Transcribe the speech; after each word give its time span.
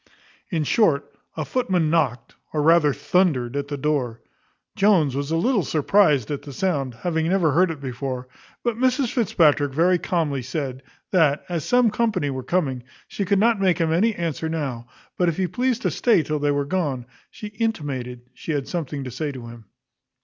In 0.49 0.63
short, 0.63 1.13
a 1.37 1.45
footman 1.45 1.91
knocked, 1.91 2.33
or 2.53 2.63
rather 2.63 2.91
thundered, 2.91 3.55
at 3.55 3.67
the 3.67 3.77
door. 3.77 4.19
Jones 4.75 5.15
was 5.15 5.29
a 5.29 5.35
little 5.37 5.61
surprized 5.61 6.31
at 6.31 6.41
the 6.41 6.51
sound, 6.53 6.95
having 6.95 7.29
never 7.29 7.51
heard 7.51 7.69
it 7.69 7.79
before; 7.79 8.27
but 8.63 8.75
Mrs 8.79 9.13
Fitzpatrick 9.13 9.71
very 9.71 9.99
calmly 9.99 10.41
said, 10.41 10.81
that, 11.11 11.45
as 11.49 11.65
some 11.65 11.91
company 11.91 12.31
were 12.31 12.41
coming, 12.41 12.81
she 13.07 13.25
could 13.25 13.37
not 13.37 13.61
make 13.61 13.77
him 13.77 13.93
any 13.93 14.15
answer 14.15 14.49
now; 14.49 14.87
but 15.19 15.29
if 15.29 15.37
he 15.37 15.45
pleased 15.45 15.83
to 15.83 15.91
stay 15.91 16.23
till 16.23 16.39
they 16.39 16.49
were 16.49 16.65
gone, 16.65 17.05
she 17.29 17.49
intimated 17.49 18.21
she 18.33 18.53
had 18.53 18.67
something 18.67 19.03
to 19.03 19.11
say 19.11 19.31
to 19.31 19.45
him. 19.49 19.65